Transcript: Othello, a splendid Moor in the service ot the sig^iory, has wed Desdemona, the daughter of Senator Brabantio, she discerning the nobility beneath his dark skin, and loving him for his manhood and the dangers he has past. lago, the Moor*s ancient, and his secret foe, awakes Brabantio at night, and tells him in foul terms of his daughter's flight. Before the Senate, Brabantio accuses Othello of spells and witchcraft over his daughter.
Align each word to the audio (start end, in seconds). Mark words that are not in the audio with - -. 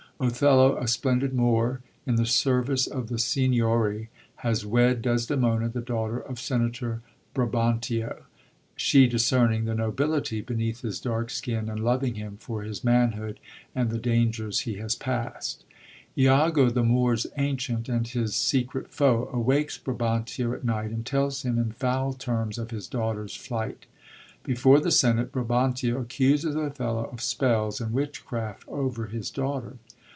Othello, 0.23 0.77
a 0.77 0.87
splendid 0.87 1.33
Moor 1.33 1.81
in 2.05 2.13
the 2.13 2.27
service 2.27 2.87
ot 2.91 3.07
the 3.07 3.15
sig^iory, 3.15 4.09
has 4.35 4.63
wed 4.63 5.01
Desdemona, 5.01 5.67
the 5.67 5.81
daughter 5.81 6.19
of 6.19 6.39
Senator 6.39 7.01
Brabantio, 7.33 8.17
she 8.75 9.07
discerning 9.07 9.65
the 9.65 9.73
nobility 9.73 10.41
beneath 10.41 10.81
his 10.81 10.99
dark 10.99 11.31
skin, 11.31 11.69
and 11.69 11.83
loving 11.83 12.13
him 12.13 12.37
for 12.37 12.61
his 12.61 12.83
manhood 12.83 13.39
and 13.73 13.89
the 13.89 13.97
dangers 13.97 14.59
he 14.59 14.75
has 14.75 14.93
past. 14.93 15.65
lago, 16.15 16.69
the 16.69 16.83
Moor*s 16.83 17.25
ancient, 17.37 17.89
and 17.89 18.07
his 18.09 18.35
secret 18.35 18.91
foe, 18.91 19.27
awakes 19.33 19.79
Brabantio 19.79 20.53
at 20.53 20.63
night, 20.63 20.91
and 20.91 21.03
tells 21.03 21.41
him 21.41 21.57
in 21.57 21.71
foul 21.71 22.13
terms 22.13 22.59
of 22.59 22.69
his 22.69 22.85
daughter's 22.87 23.35
flight. 23.35 23.87
Before 24.43 24.79
the 24.79 24.91
Senate, 24.91 25.31
Brabantio 25.31 25.99
accuses 25.99 26.53
Othello 26.53 27.05
of 27.11 27.21
spells 27.21 27.81
and 27.81 27.91
witchcraft 27.91 28.67
over 28.67 29.07
his 29.07 29.31
daughter. 29.31 29.77